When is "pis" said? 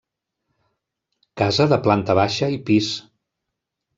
2.71-2.91